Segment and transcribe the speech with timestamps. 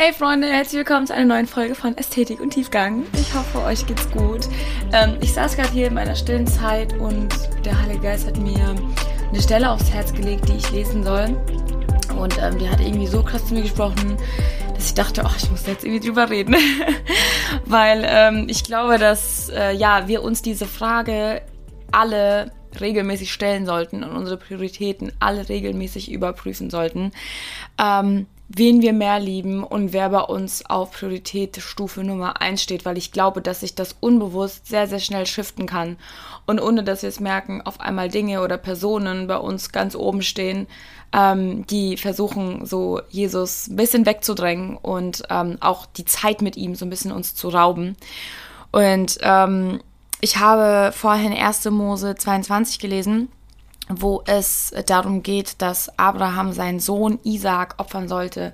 [0.00, 3.04] Hey Freunde, herzlich willkommen zu einer neuen Folge von Ästhetik und Tiefgang.
[3.14, 4.46] Ich hoffe, euch geht's gut.
[4.92, 8.76] Ähm, ich saß gerade hier in meiner stillen Zeit und der Heilige Geist hat mir
[9.28, 11.36] eine Stelle aufs Herz gelegt, die ich lesen soll.
[12.16, 14.16] Und ähm, die hat irgendwie so krass zu mir gesprochen,
[14.72, 16.54] dass ich dachte, oh, ich muss jetzt irgendwie drüber reden.
[17.64, 21.42] Weil ähm, ich glaube, dass äh, ja, wir uns diese Frage
[21.90, 27.10] alle regelmäßig stellen sollten und unsere Prioritäten alle regelmäßig überprüfen sollten.
[27.82, 32.96] Ähm, wen wir mehr lieben und wer bei uns auf Prioritätsstufe Nummer 1 steht, weil
[32.96, 35.98] ich glaube, dass sich das unbewusst sehr, sehr schnell shiften kann.
[36.46, 40.22] Und ohne dass wir es merken, auf einmal Dinge oder Personen bei uns ganz oben
[40.22, 40.66] stehen,
[41.12, 46.74] ähm, die versuchen, so Jesus ein bisschen wegzudrängen und ähm, auch die Zeit mit ihm
[46.74, 47.96] so ein bisschen uns zu rauben.
[48.72, 49.80] Und ähm,
[50.22, 51.66] ich habe vorhin 1.
[51.66, 53.28] Mose 22 gelesen
[53.88, 58.52] wo es darum geht, dass Abraham seinen Sohn Isaac opfern sollte,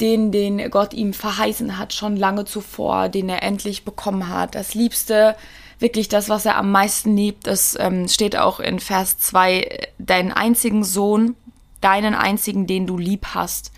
[0.00, 4.54] den, den Gott ihm verheißen hat, schon lange zuvor, den er endlich bekommen hat.
[4.54, 5.36] Das Liebste,
[5.78, 10.32] wirklich das, was er am meisten liebt, das ähm, steht auch in Vers 2, deinen
[10.32, 11.36] einzigen Sohn,
[11.80, 13.70] deinen einzigen, den du lieb hast.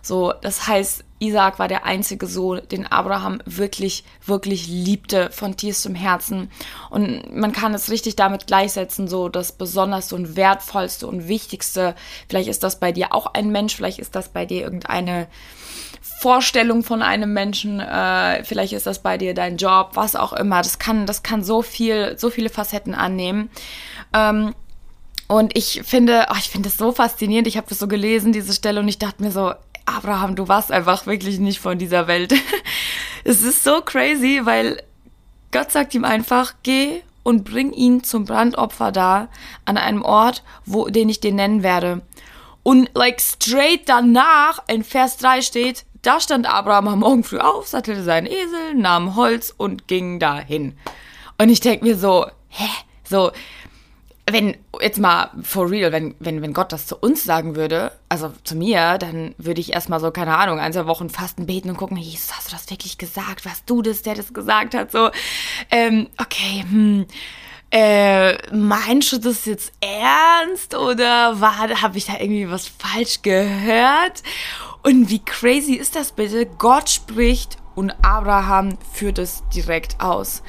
[0.00, 5.94] So, das heißt, Isaac war der einzige Sohn, den Abraham wirklich, wirklich liebte von tiefstem
[5.94, 6.50] Herzen.
[6.90, 11.94] Und man kann es richtig damit gleichsetzen, so das Besonderste und Wertvollste und Wichtigste.
[12.28, 15.28] Vielleicht ist das bei dir auch ein Mensch, vielleicht ist das bei dir irgendeine
[16.20, 20.62] Vorstellung von einem Menschen, äh, vielleicht ist das bei dir dein Job, was auch immer.
[20.62, 23.48] Das kann, das kann so viel, so viele Facetten annehmen.
[24.12, 24.54] Ähm,
[25.28, 27.46] und ich finde, oh, ich finde es so faszinierend.
[27.46, 29.54] Ich habe das so gelesen, diese Stelle, und ich dachte mir so,
[29.86, 32.34] Abraham, du warst einfach wirklich nicht von dieser Welt.
[33.24, 34.82] es ist so crazy, weil
[35.50, 39.28] Gott sagt ihm einfach, geh und bring ihn zum Brandopfer da,
[39.64, 42.02] an einem Ort, wo, den ich dir nennen werde.
[42.62, 47.68] Und like straight danach in Vers 3 steht, da stand Abraham am Morgen früh auf,
[47.68, 50.76] sattelte seinen Esel, nahm Holz und ging dahin.
[51.38, 52.68] Und ich denke mir so, hä?
[53.04, 53.30] So,
[54.30, 58.32] wenn, jetzt mal for real, wenn, wenn, wenn Gott das zu uns sagen würde, also
[58.44, 61.76] zu mir, dann würde ich erstmal so, keine Ahnung, ein, zwei Wochen fasten, beten und
[61.76, 63.44] gucken, Jesus, hast du das wirklich gesagt?
[63.44, 64.92] Was du das, der das gesagt hat?
[64.92, 65.10] So,
[65.70, 67.06] ähm, okay, hm,
[67.72, 74.22] äh, meinst du das jetzt ernst oder habe ich da irgendwie was falsch gehört?
[74.82, 76.46] Und wie crazy ist das bitte?
[76.46, 80.42] Gott spricht und Abraham führt es direkt aus.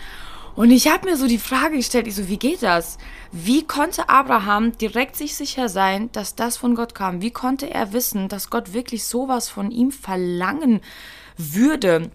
[0.56, 3.00] Und ich habe mir so die Frage gestellt, ich so, wie geht das?
[3.31, 7.22] Wie konnte Abraham direkt sich sicher sein, dass das von Gott kam?
[7.22, 10.81] Wie konnte er wissen, dass Gott wirklich sowas von ihm verlangen
[11.38, 12.12] würde?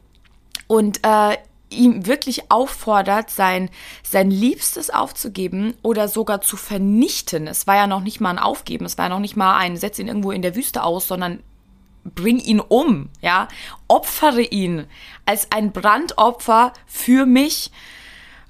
[0.68, 1.36] Und äh,
[1.70, 3.70] ihm wirklich auffordert, sein,
[4.02, 7.46] sein Liebstes aufzugeben oder sogar zu vernichten.
[7.46, 9.76] Es war ja noch nicht mal ein Aufgeben, es war ja noch nicht mal ein
[9.76, 11.42] Setz ihn irgendwo in der Wüste aus, sondern
[12.04, 13.48] bring ihn um, ja,
[13.86, 14.86] opfere ihn
[15.26, 17.70] als ein Brandopfer für mich.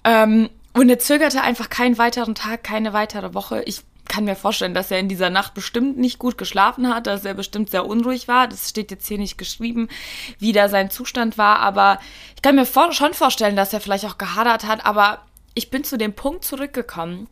[0.08, 3.62] Ähm, und er zögerte einfach keinen weiteren Tag, keine weitere Woche.
[3.64, 7.26] Ich kann mir vorstellen, dass er in dieser Nacht bestimmt nicht gut geschlafen hat, dass
[7.26, 8.48] er bestimmt sehr unruhig war.
[8.48, 9.88] Das steht jetzt hier nicht geschrieben,
[10.38, 11.58] wie da sein Zustand war.
[11.58, 12.00] Aber
[12.34, 14.86] ich kann mir vor schon vorstellen, dass er vielleicht auch gehadert hat.
[14.86, 15.20] Aber
[15.52, 17.28] ich bin zu dem Punkt zurückgekommen,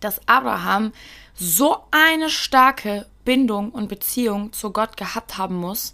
[0.00, 0.92] dass Abraham
[1.34, 5.92] so eine starke Bindung und Beziehung zu Gott gehabt haben muss,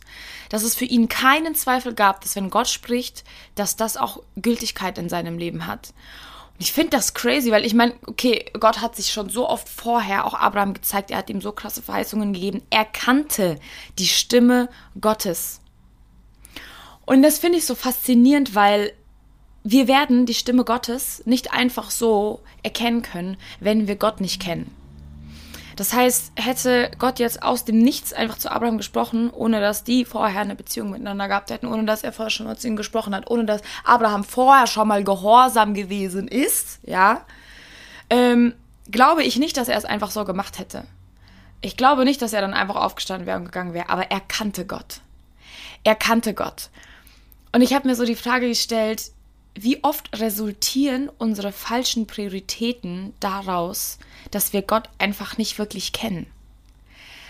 [0.51, 3.25] dass es für ihn keinen Zweifel gab, dass wenn Gott spricht,
[3.57, 5.93] dass das auch Gültigkeit in seinem Leben hat.
[6.61, 10.25] Ich finde das crazy, weil ich meine, okay, Gott hat sich schon so oft vorher
[10.25, 12.63] auch Abraham gezeigt, er hat ihm so krasse Verheißungen gegeben.
[12.71, 13.59] Er kannte
[13.99, 14.69] die Stimme
[15.01, 15.61] Gottes.
[17.05, 18.93] Und das finde ich so faszinierend, weil
[19.65, 24.73] wir werden die Stimme Gottes nicht einfach so erkennen können, wenn wir Gott nicht kennen.
[25.77, 30.05] Das heißt, hätte Gott jetzt aus dem Nichts einfach zu Abraham gesprochen, ohne dass die
[30.05, 33.15] vorher eine Beziehung miteinander gehabt hätten, ohne dass er vorher schon mal zu ihm gesprochen
[33.15, 37.25] hat, ohne dass Abraham vorher schon mal gehorsam gewesen ist, ja,
[38.11, 38.55] ähm,
[38.91, 40.85] glaube ich nicht, dass er es einfach so gemacht hätte.
[41.61, 44.67] Ich glaube nicht, dass er dann einfach aufgestanden wäre und gegangen wäre, aber er kannte
[44.67, 45.01] Gott.
[45.85, 46.71] Er kannte Gott.
[47.53, 49.13] Und ich habe mir so die Frage gestellt,
[49.55, 53.99] wie oft resultieren unsere falschen Prioritäten daraus,
[54.31, 56.27] dass wir Gott einfach nicht wirklich kennen?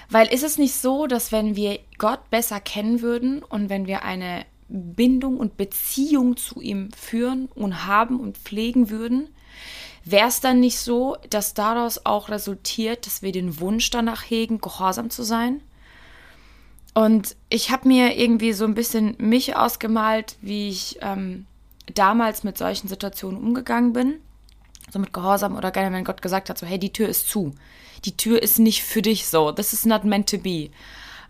[0.09, 4.05] Weil ist es nicht so, dass wenn wir Gott besser kennen würden und wenn wir
[4.05, 9.29] eine Bindung und Beziehung zu ihm führen und haben und pflegen würden,
[10.05, 14.61] wäre es dann nicht so, dass daraus auch resultiert, dass wir den Wunsch danach hegen,
[14.61, 15.63] gehorsam zu sein?
[16.95, 21.47] Und ich habe mir irgendwie so ein bisschen mich ausgemalt, wie ich ähm,
[21.95, 24.15] damals mit solchen Situationen umgegangen bin,
[24.91, 27.55] so mit Gehorsam oder gerne, wenn Gott gesagt hat, so hey, die Tür ist zu.
[28.05, 29.53] Die Tür ist nicht für dich so.
[29.53, 30.71] This is not meant to be.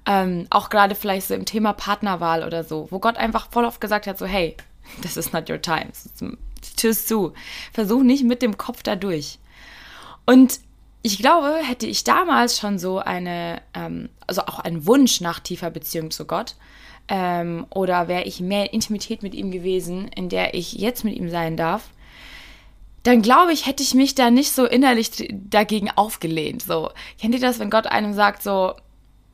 [0.05, 3.81] Ähm, auch gerade vielleicht so im Thema Partnerwahl oder so, wo Gott einfach voll oft
[3.81, 4.57] gesagt hat, so, hey,
[5.03, 5.89] this is not your time.
[6.77, 7.33] Tschüss zu.
[7.73, 9.39] Versuch nicht mit dem Kopf da durch.
[10.27, 10.61] Und
[11.03, 15.71] ich glaube, hätte ich damals schon so eine, ähm, also auch einen Wunsch nach tiefer
[15.71, 16.57] Beziehung zu Gott,
[17.09, 21.29] ähm, oder wäre ich mehr Intimität mit ihm gewesen, in der ich jetzt mit ihm
[21.29, 21.91] sein darf,
[23.03, 26.63] dann glaube ich, hätte ich mich da nicht so innerlich dagegen aufgelehnt.
[26.63, 26.91] So,
[27.21, 28.75] kennt ihr das, wenn Gott einem sagt, so,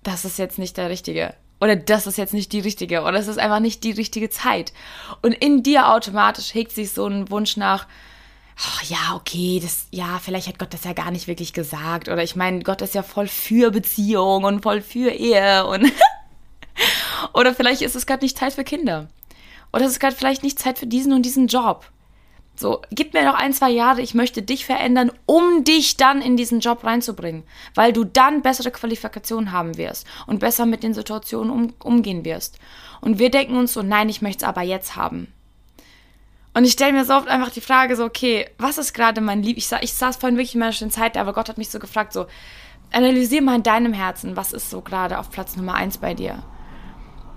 [0.02, 1.34] das ist jetzt nicht der Richtige?
[1.60, 4.72] Oder das ist jetzt nicht die richtige, oder es ist einfach nicht die richtige Zeit.
[5.22, 7.86] Und in dir automatisch hegt sich so ein Wunsch nach,
[8.58, 12.08] oh, ja, okay, das, ja, vielleicht hat Gott das ja gar nicht wirklich gesagt.
[12.08, 15.92] Oder ich meine, Gott ist ja voll für Beziehung und voll für Ehe und
[17.34, 19.08] oder vielleicht ist es gerade nicht Zeit für Kinder.
[19.72, 21.90] Oder es ist gerade vielleicht nicht Zeit für diesen und diesen Job.
[22.56, 26.36] So, gib mir noch ein, zwei Jahre, ich möchte dich verändern, um dich dann in
[26.36, 27.44] diesen Job reinzubringen,
[27.76, 32.58] weil du dann bessere Qualifikationen haben wirst und besser mit den Situationen um, umgehen wirst.
[33.00, 35.32] Und wir denken uns so, nein, ich möchte es aber jetzt haben.
[36.52, 39.44] Und ich stelle mir so oft einfach die Frage so, okay, was ist gerade mein
[39.44, 39.56] Lieb?
[39.56, 42.12] Ich, ich saß vorhin wirklich in meiner schönen Zeit, aber Gott hat mich so gefragt,
[42.12, 42.26] so,
[42.90, 46.42] analysier mal in deinem Herzen, was ist so gerade auf Platz Nummer eins bei dir?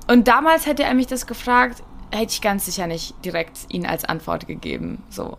[0.08, 4.06] Und damals hätte er mich das gefragt, hätte ich ganz sicher nicht direkt ihn als
[4.06, 5.04] Antwort gegeben.
[5.10, 5.38] So.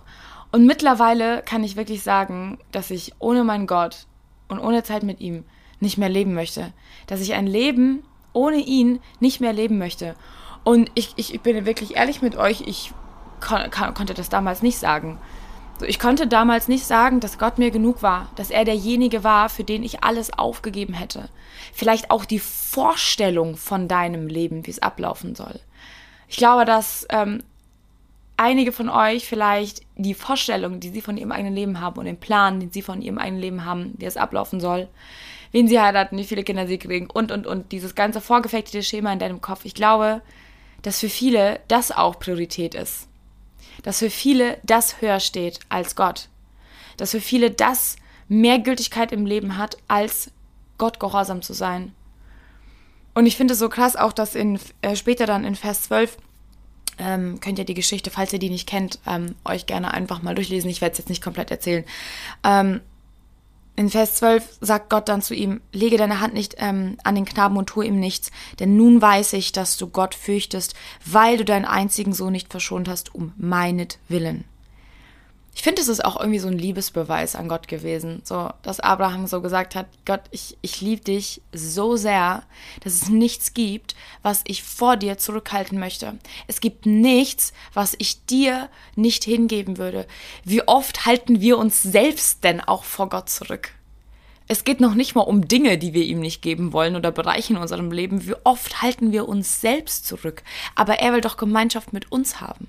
[0.50, 4.06] Und mittlerweile kann ich wirklich sagen, dass ich ohne meinen Gott
[4.48, 5.44] und ohne Zeit mit ihm
[5.80, 6.72] nicht mehr leben möchte.
[7.06, 10.14] Dass ich ein Leben ohne ihn nicht mehr leben möchte.
[10.64, 12.92] Und ich, ich, ich bin wirklich ehrlich mit euch, ich
[13.40, 15.18] kon konnte das damals nicht sagen.
[15.86, 19.64] Ich konnte damals nicht sagen, dass Gott mir genug war, dass er derjenige war, für
[19.64, 21.28] den ich alles aufgegeben hätte.
[21.72, 25.60] Vielleicht auch die Vorstellung von deinem Leben, wie es ablaufen soll.
[26.28, 27.42] Ich glaube, dass ähm,
[28.36, 32.18] einige von euch vielleicht die Vorstellung, die sie von ihrem eigenen Leben haben und den
[32.18, 34.88] Plan, den sie von ihrem eigenen Leben haben, wie es ablaufen soll,
[35.52, 39.12] wen sie heiraten, wie viele Kinder sie kriegen und, und, und, dieses ganze vorgefechtete Schema
[39.12, 39.64] in deinem Kopf.
[39.64, 40.22] Ich glaube,
[40.82, 43.08] dass für viele das auch Priorität ist.
[43.82, 46.28] Dass für viele das höher steht als Gott.
[46.96, 47.96] Dass für viele das
[48.28, 50.30] mehr Gültigkeit im Leben hat, als
[50.78, 51.94] Gott gehorsam zu sein.
[53.14, 56.16] Und ich finde es so krass auch, dass in, äh, später dann in Vers 12
[56.98, 60.34] ähm, könnt ihr die Geschichte, falls ihr die nicht kennt, ähm, euch gerne einfach mal
[60.34, 60.70] durchlesen.
[60.70, 61.84] Ich werde es jetzt nicht komplett erzählen.
[62.44, 62.80] Ähm,
[63.74, 67.24] in Vers 12 sagt Gott dann zu ihm, lege deine Hand nicht ähm, an den
[67.24, 70.74] Knaben und tue ihm nichts, denn nun weiß ich, dass du Gott fürchtest,
[71.06, 74.44] weil du deinen einzigen Sohn nicht verschont hast, um meinetwillen.
[75.54, 78.22] Ich finde, es ist auch irgendwie so ein Liebesbeweis an Gott gewesen.
[78.24, 82.42] So, dass Abraham so gesagt hat, Gott, ich, ich liebe dich so sehr,
[82.80, 86.14] dass es nichts gibt, was ich vor dir zurückhalten möchte.
[86.46, 90.06] Es gibt nichts, was ich dir nicht hingeben würde.
[90.42, 93.72] Wie oft halten wir uns selbst denn auch vor Gott zurück?
[94.48, 97.52] Es geht noch nicht mal um Dinge, die wir ihm nicht geben wollen oder Bereiche
[97.52, 98.26] in unserem Leben.
[98.26, 100.42] Wie oft halten wir uns selbst zurück?
[100.74, 102.68] Aber er will doch Gemeinschaft mit uns haben.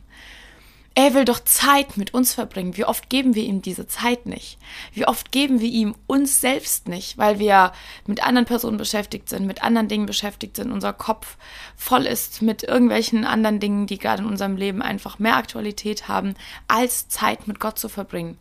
[0.95, 2.78] Er will doch Zeit mit uns verbringen.
[2.78, 4.60] Wie oft geben wir ihm diese Zeit nicht?
[4.94, 7.72] Wie oft geben wir ihm uns selbst nicht, weil wir
[8.06, 11.38] mit anderen Personen beschäftigt sind, mit anderen Dingen beschäftigt sind, unser Kopf
[11.75, 16.36] voll ist mit irgendwelchen anderen Dingen, die gerade in unserem Leben einfach mehr Aktualität haben,
[16.68, 18.38] als Zeit mit Gott zu verbringen.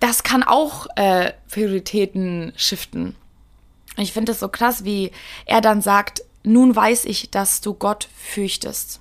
[0.00, 3.14] Das kann auch äh, Prioritäten shiften.
[3.96, 5.12] Ich finde es so krass, wie
[5.46, 9.00] er dann sagt, nun weiß ich, dass du Gott fürchtest.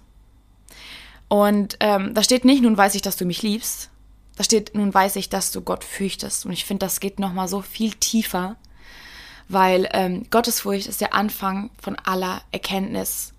[1.27, 3.89] Und ähm, da steht nicht, nun weiß ich, dass du mich liebst.
[4.37, 6.45] Da steht, nun weiß ich, dass du Gott fürchtest.
[6.45, 8.55] Und ich finde, das geht nochmal so viel tiefer,
[9.49, 13.33] weil ähm, Gottesfurcht ist der Anfang von aller Erkenntnis.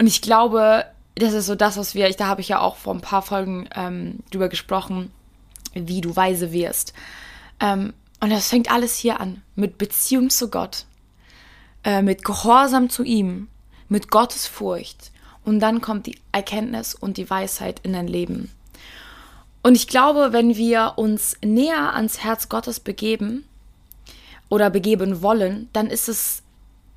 [0.00, 2.94] Und ich glaube, das ist so das, was wir, da habe ich ja auch vor
[2.94, 5.12] ein paar Folgen ähm, drüber gesprochen,
[5.74, 6.92] wie du weise wirst.
[7.60, 10.86] Ähm, und das fängt alles hier an, mit Beziehung zu Gott,
[11.84, 13.48] äh, mit Gehorsam zu ihm,
[13.88, 15.10] mit Gottesfurcht,
[15.46, 18.50] und dann kommt die Erkenntnis und die Weisheit in dein Leben.
[19.62, 23.44] Und ich glaube, wenn wir uns näher ans Herz Gottes begeben
[24.48, 26.42] oder begeben wollen, dann ist es,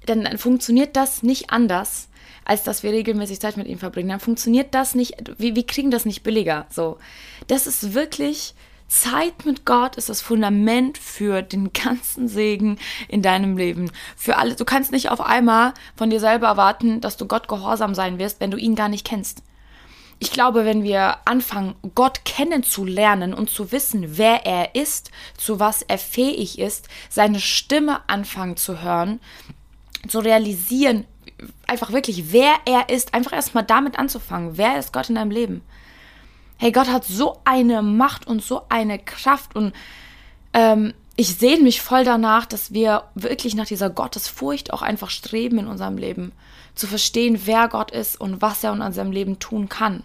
[0.06, 2.10] dann, funktioniert das nicht anders,
[2.44, 4.10] als dass wir regelmäßig Zeit mit ihm verbringen.
[4.10, 6.66] Dann funktioniert das nicht, wir, wir kriegen das nicht billiger.
[6.72, 6.98] So,
[7.48, 8.56] das ist wirklich
[8.90, 12.78] Zeit mit Gott ist das Fundament für den ganzen Segen
[13.08, 13.92] in deinem Leben.
[14.18, 14.56] Für alle.
[14.56, 18.42] Du kannst nicht auf einmal von dir selber erwarten, dass du Gott gehorsam sein wirst,
[18.42, 19.44] wenn du ihn gar nicht kennst.
[20.22, 25.82] Ich glaube, wenn wir anfangen, Gott kennenzulernen und zu wissen, wer er ist, zu was
[25.82, 29.22] er fähig ist, seine Stimme anfangen zu hören,
[30.10, 31.06] zu realisieren,
[31.68, 34.58] einfach wirklich, wer er ist, einfach erstmal damit anzufangen.
[34.58, 35.62] Wer ist Gott in deinem Leben?
[36.62, 39.72] Hey, Gott hat so eine Macht und so eine Kraft und
[40.54, 45.60] ähm, ich sehne mich voll danach, dass wir wirklich nach dieser Gottesfurcht auch einfach streben
[45.60, 46.34] in unserem Leben.
[46.76, 50.04] Zu verstehen, wer Gott ist und was er in unserem Leben tun kann.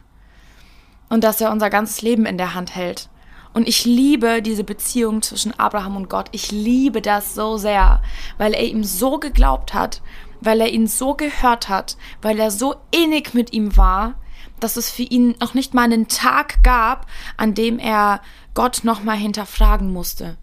[1.08, 3.08] Und dass er unser ganzes Leben in der Hand hält.
[3.52, 6.28] Und ich liebe diese Beziehung zwischen Abraham und Gott.
[6.30, 8.00] Ich liebe das so sehr,
[8.38, 10.02] weil er ihm so geglaubt hat,
[10.40, 14.14] weil er ihn so gehört hat, weil er so innig mit ihm war,
[14.61, 17.06] dass es für ihn noch nicht mal einen Tag gab,
[17.37, 18.20] an dem er
[18.54, 20.37] Gott nochmal hinterfragen musste.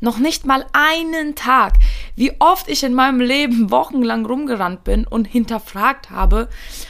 [0.00, 1.78] Noch nicht mal einen Tag.
[2.14, 6.48] Wie oft ich in meinem Leben wochenlang rumgerannt bin und hinterfragt habe,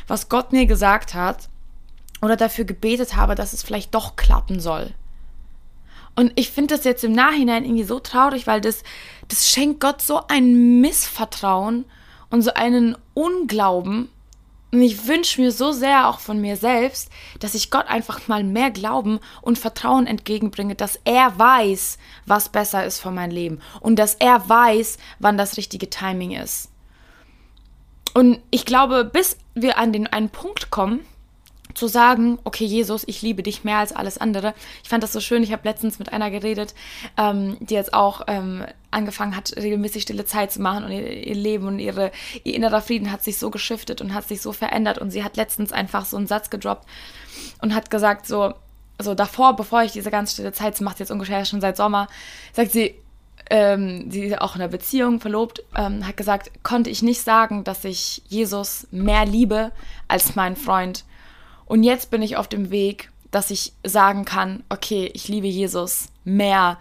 [0.08, 1.48] was Gott mir gesagt hat
[2.22, 4.94] oder dafür gebetet habe, dass es vielleicht doch klappen soll.
[6.16, 8.82] Und ich finde das jetzt im Nachhinein irgendwie so traurig, weil das,
[9.28, 11.84] das schenkt Gott so ein Missvertrauen
[12.30, 14.08] und so einen Unglauben,
[14.74, 18.42] und ich wünsche mir so sehr auch von mir selbst, dass ich Gott einfach mal
[18.42, 24.00] mehr Glauben und Vertrauen entgegenbringe, dass er weiß, was besser ist für mein Leben und
[24.00, 26.72] dass er weiß, wann das richtige Timing ist.
[28.14, 31.06] Und ich glaube, bis wir an den einen Punkt kommen,
[31.74, 34.54] zu sagen, okay, Jesus, ich liebe dich mehr als alles andere.
[34.82, 35.42] Ich fand das so schön.
[35.42, 36.74] Ich habe letztens mit einer geredet,
[37.16, 41.34] ähm, die jetzt auch ähm, angefangen hat, regelmäßig stille Zeit zu machen und ihr, ihr,
[41.34, 42.12] Leben und ihre,
[42.44, 44.98] ihr innerer Frieden hat sich so geschiftet und hat sich so verändert.
[44.98, 46.86] Und sie hat letztens einfach so einen Satz gedroppt
[47.60, 48.54] und hat gesagt, so,
[48.96, 52.06] also davor, bevor ich diese ganz stille Zeit, sie macht jetzt ungefähr schon seit Sommer,
[52.52, 52.94] sagt sie,
[53.50, 57.64] ähm, sie ist auch in einer Beziehung verlobt, ähm, hat gesagt, konnte ich nicht sagen,
[57.64, 59.72] dass ich Jesus mehr liebe
[60.08, 61.04] als meinen Freund.
[61.66, 66.08] Und jetzt bin ich auf dem Weg, dass ich sagen kann, okay, ich liebe Jesus
[66.24, 66.78] mehr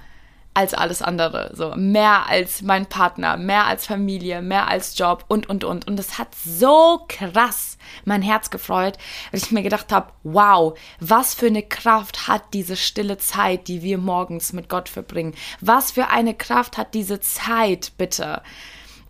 [0.54, 5.50] als alles andere, so mehr als mein Partner, mehr als Familie, mehr als Job und
[5.50, 8.98] und und und es hat so krass mein Herz gefreut,
[9.32, 13.82] weil ich mir gedacht habe, wow, was für eine Kraft hat diese stille Zeit, die
[13.82, 15.34] wir morgens mit Gott verbringen?
[15.60, 18.44] Was für eine Kraft hat diese Zeit, bitte?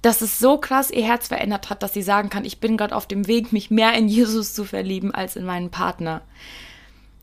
[0.04, 2.96] Dass es so krass ihr Herz verändert hat, dass sie sagen kann, ich bin gerade
[2.96, 6.22] auf dem Weg, mich mehr in Jesus zu verlieben als in meinen Partner.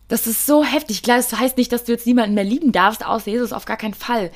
[0.09, 1.03] Das ist so heftig.
[1.03, 3.77] Klar, das heißt nicht, dass du jetzt niemanden mehr lieben darfst, außer Jesus, auf gar
[3.77, 4.31] keinen Fall.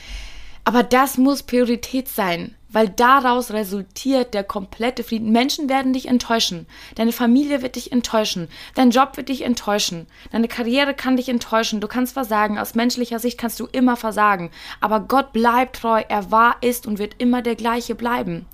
[0.63, 5.31] Aber das muss Priorität sein weil daraus resultiert der komplette Frieden.
[5.31, 6.67] Menschen werden dich enttäuschen,
[6.97, 11.81] deine Familie wird dich enttäuschen, dein Job wird dich enttäuschen, deine Karriere kann dich enttäuschen,
[11.81, 14.51] du kannst versagen, aus menschlicher Sicht kannst du immer versagen,
[14.81, 18.47] aber Gott bleibt treu, er war, ist und wird immer der gleiche bleiben.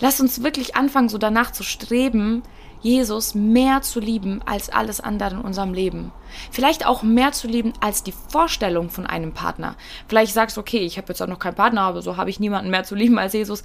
[0.00, 2.42] Lass uns wirklich anfangen, so danach zu streben,
[2.80, 6.12] Jesus mehr zu lieben als alles andere in unserem Leben.
[6.50, 9.76] Vielleicht auch mehr zu lieben als die Vorstellung von einem Partner.
[10.06, 12.40] Vielleicht sagst du, okay, ich habe jetzt auch noch keinen Partner, aber so habe ich
[12.40, 13.62] niemanden mehr zu lieben als Jesus.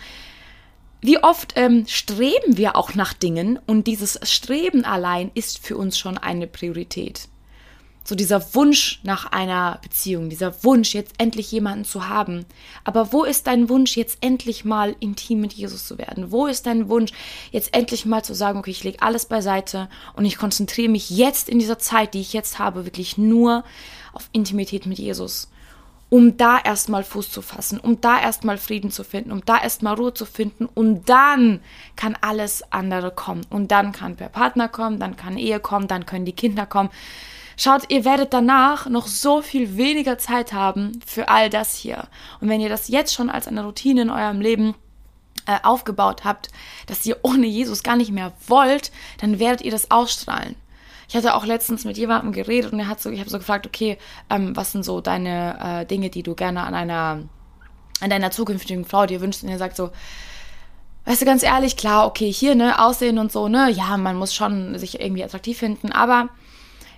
[1.02, 5.98] Wie oft ähm, streben wir auch nach Dingen und dieses Streben allein ist für uns
[5.98, 7.28] schon eine Priorität
[8.04, 12.46] so dieser Wunsch nach einer Beziehung, dieser Wunsch, jetzt endlich jemanden zu haben.
[12.84, 16.32] Aber wo ist dein Wunsch, jetzt endlich mal intim mit Jesus zu werden?
[16.32, 17.14] Wo ist dein Wunsch,
[17.52, 21.48] jetzt endlich mal zu sagen, okay, ich lege alles beiseite und ich konzentriere mich jetzt
[21.48, 23.64] in dieser Zeit, die ich jetzt habe, wirklich nur
[24.12, 25.50] auf Intimität mit Jesus?
[26.10, 29.96] Um da erstmal Fuß zu fassen, um da erstmal Frieden zu finden, um da erstmal
[29.96, 31.60] Ruhe zu finden und dann
[31.96, 33.48] kann alles andere kommen.
[33.50, 36.92] Und dann kann der Partner kommen, dann kann Ehe kommen, dann können die Kinder kommen
[37.58, 42.08] Schaut, ihr werdet danach noch so viel weniger Zeit haben für all das hier.
[42.42, 44.76] Und wenn ihr das jetzt schon als eine Routine in eurem Leben
[45.46, 46.50] äh, aufgebaut habt,
[46.88, 50.56] dass ihr ohne Jesus gar nicht mehr wollt, dann werdet ihr das ausstrahlen.
[51.08, 53.68] Ich hatte auch letztens mit jemandem geredet und er hat so, ich habe so gefragt,
[53.68, 53.98] okay,
[54.30, 57.24] ähm, was sind so deine äh, Dinge, die du gerne an einer,
[58.00, 59.44] an deiner zukünftigen Frau dir wünschst?
[59.44, 59.92] Und er sagt so,
[61.06, 64.34] weißt du, ganz ehrlich, klar, okay, hier, ne, Aussehen und so, ne, ja, man muss
[64.34, 66.30] schon sich irgendwie attraktiv finden, aber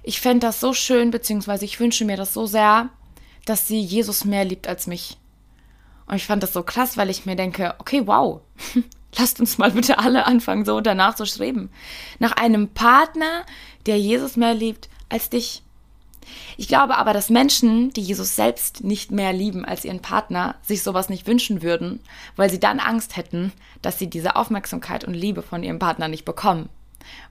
[0.07, 2.89] ich fände das so schön, beziehungsweise ich wünsche mir das so sehr,
[3.45, 5.17] dass sie Jesus mehr liebt als mich.
[6.05, 8.41] Und ich fand das so krass, weil ich mir denke, okay, wow,
[9.17, 11.71] lasst uns mal bitte alle anfangen, so danach zu streben.
[12.19, 13.45] Nach einem Partner,
[13.87, 15.63] der Jesus mehr liebt als dich.
[16.55, 20.83] Ich glaube aber, dass Menschen, die Jesus selbst nicht mehr lieben als ihren Partner, sich
[20.83, 21.99] sowas nicht wünschen würden,
[22.35, 26.25] weil sie dann Angst hätten, dass sie diese Aufmerksamkeit und Liebe von ihrem Partner nicht
[26.25, 26.69] bekommen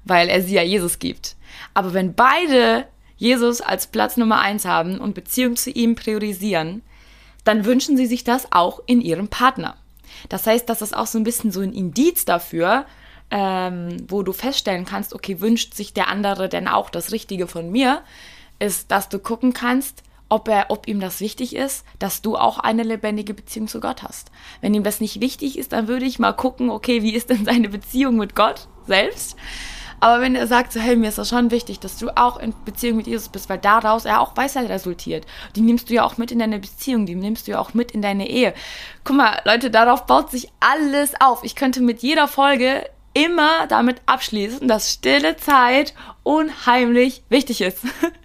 [0.04, 1.36] weil er sie ja Jesus gibt.
[1.72, 6.82] Aber wenn beide Jesus als Platz Nummer eins haben und Beziehung zu ihm priorisieren,
[7.44, 9.76] dann wünschen sie sich das auch in ihrem Partner.
[10.28, 12.86] Das heißt, das ist auch so ein bisschen so ein Indiz dafür,
[13.30, 17.70] ähm, wo du feststellen kannst, okay, wünscht sich der andere denn auch das Richtige von
[17.70, 18.02] mir,
[18.58, 22.58] ist, dass du gucken kannst, ob er, ob ihm das wichtig ist, dass du auch
[22.58, 24.30] eine lebendige Beziehung zu Gott hast.
[24.60, 27.44] Wenn ihm das nicht wichtig ist, dann würde ich mal gucken, okay, wie ist denn
[27.44, 29.36] seine Beziehung mit Gott selbst?
[30.00, 32.52] Aber wenn er sagt, so, hey, mir ist das schon wichtig, dass du auch in
[32.66, 35.26] Beziehung mit Jesus bist, weil daraus ja auch Weisheit resultiert.
[35.56, 37.92] Die nimmst du ja auch mit in deine Beziehung, die nimmst du ja auch mit
[37.92, 38.52] in deine Ehe.
[39.04, 41.42] Guck mal, Leute, darauf baut sich alles auf.
[41.42, 47.78] Ich könnte mit jeder Folge immer damit abschließen, dass stille Zeit unheimlich wichtig ist.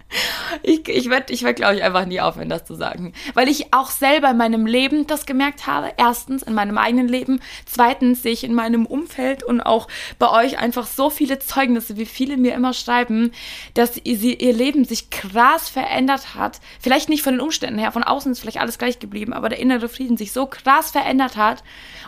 [0.62, 3.12] Ich, ich werde, ich werd, glaube ich, einfach nie aufhören, das zu sagen.
[3.34, 5.92] Weil ich auch selber in meinem Leben das gemerkt habe.
[5.96, 7.40] Erstens in meinem eigenen Leben.
[7.66, 9.88] Zweitens sehe ich in meinem Umfeld und auch
[10.18, 13.32] bei euch einfach so viele Zeugnisse, wie viele mir immer schreiben,
[13.74, 16.60] dass sie, ihr Leben sich krass verändert hat.
[16.80, 19.60] Vielleicht nicht von den Umständen her, von außen ist vielleicht alles gleich geblieben, aber der
[19.60, 21.62] innere Frieden sich so krass verändert hat.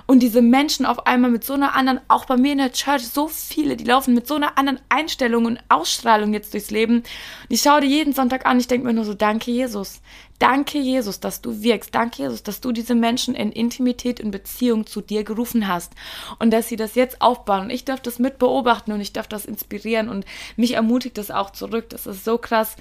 [0.07, 3.07] Und diese Menschen auf einmal mit so einer anderen, auch bei mir in der Church,
[3.07, 6.99] so viele, die laufen mit so einer anderen Einstellung und Ausstrahlung jetzt durchs Leben.
[6.99, 7.07] Und
[7.49, 10.01] ich schaue die jeden Sonntag an, ich denke mir nur so, danke Jesus.
[10.43, 11.95] Danke, Jesus, dass du wirkst.
[11.95, 15.93] Danke, Jesus, dass du diese Menschen in Intimität, in Beziehung zu dir gerufen hast
[16.41, 17.61] und dass sie das jetzt aufbauen.
[17.61, 20.25] Und ich darf das mit beobachten und ich darf das inspirieren und
[20.57, 21.91] mich ermutigt das auch zurück.
[21.91, 22.75] Das ist so krass.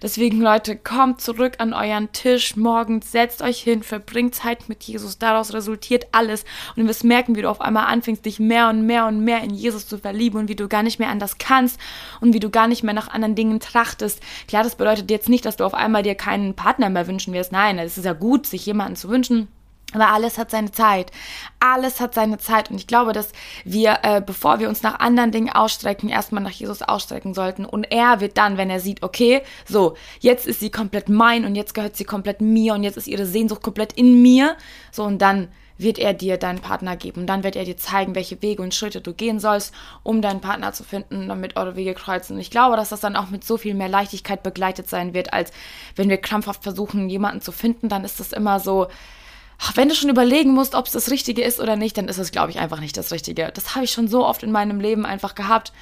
[0.00, 5.18] Deswegen, Leute, kommt zurück an euren Tisch morgens, setzt euch hin, verbringt Zeit mit Jesus.
[5.18, 6.44] Daraus resultiert alles.
[6.76, 9.42] Und du wirst merken, wie du auf einmal anfängst, dich mehr und mehr und mehr
[9.42, 11.80] in Jesus zu verlieben und wie du gar nicht mehr anders kannst
[12.20, 14.20] und wie du gar nicht mehr nach anderen Dingen trachtest.
[14.46, 17.50] Klar, das bedeutet jetzt nicht, dass du auf einmal dir keinen Partner mehr wünschen wirst.
[17.50, 19.48] Nein, es ist ja gut, sich jemanden zu wünschen.
[19.94, 21.10] Aber alles hat seine Zeit.
[21.60, 22.70] Alles hat seine Zeit.
[22.70, 23.32] Und ich glaube, dass
[23.64, 27.64] wir, äh, bevor wir uns nach anderen Dingen ausstrecken, erstmal nach Jesus ausstrecken sollten.
[27.64, 31.54] Und er wird dann, wenn er sieht, okay, so, jetzt ist sie komplett mein und
[31.54, 34.56] jetzt gehört sie komplett mir und jetzt ist ihre Sehnsucht komplett in mir.
[34.92, 35.48] So, und dann
[35.78, 37.22] wird er dir deinen Partner geben.
[37.22, 40.40] Und dann wird er dir zeigen, welche Wege und Schritte du gehen sollst, um deinen
[40.40, 42.34] Partner zu finden, damit eure Wege kreuzen.
[42.34, 45.32] Und ich glaube, dass das dann auch mit so viel mehr Leichtigkeit begleitet sein wird,
[45.32, 45.52] als
[45.96, 47.88] wenn wir krampfhaft versuchen, jemanden zu finden.
[47.88, 48.88] Dann ist das immer so,
[49.74, 52.30] wenn du schon überlegen musst, ob es das Richtige ist oder nicht, dann ist es,
[52.30, 53.50] glaube ich, einfach nicht das Richtige.
[53.54, 55.72] Das habe ich schon so oft in meinem Leben einfach gehabt.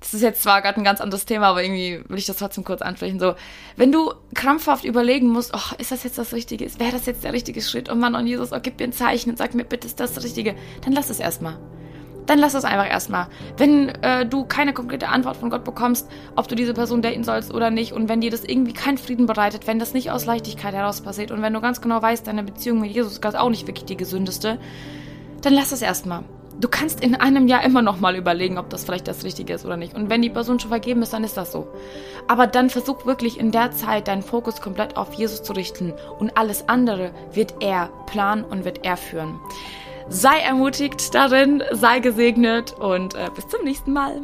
[0.00, 2.64] Das ist jetzt zwar gerade ein ganz anderes Thema, aber irgendwie will ich das trotzdem
[2.64, 3.20] kurz ansprechen.
[3.20, 3.34] So,
[3.76, 6.66] wenn du krampfhaft überlegen musst, oh, ist das jetzt das Richtige?
[6.78, 7.90] Wäre das jetzt der richtige Schritt?
[7.92, 10.14] Oh Mann, und Jesus, oh, gib mir ein Zeichen und sag mir bitte, ist das
[10.14, 10.54] das Richtige?
[10.82, 11.58] Dann lass es erstmal.
[12.24, 13.26] Dann lass es einfach erstmal.
[13.58, 17.52] Wenn äh, du keine konkrete Antwort von Gott bekommst, ob du diese Person daten sollst
[17.52, 20.72] oder nicht, und wenn dir das irgendwie keinen Frieden bereitet, wenn das nicht aus Leichtigkeit
[20.72, 23.50] heraus passiert und wenn du ganz genau weißt, deine Beziehung mit Jesus ist gerade auch
[23.50, 24.58] nicht wirklich die gesündeste,
[25.42, 26.24] dann lass es erstmal
[26.60, 29.64] du kannst in einem Jahr immer noch mal überlegen, ob das vielleicht das Richtige ist
[29.64, 29.94] oder nicht.
[29.94, 31.66] Und wenn die Person schon vergeben ist, dann ist das so.
[32.28, 36.36] Aber dann versuch wirklich in der Zeit deinen Fokus komplett auf Jesus zu richten und
[36.36, 39.40] alles andere wird er planen und wird er führen.
[40.08, 44.22] Sei ermutigt darin, sei gesegnet und äh, bis zum nächsten Mal.